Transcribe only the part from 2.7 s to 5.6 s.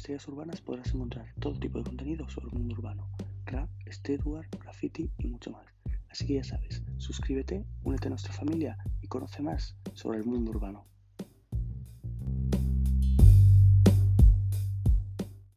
urbano, rap, streetwear, graffiti y mucho